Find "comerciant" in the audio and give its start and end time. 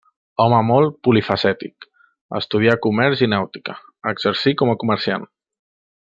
4.85-5.29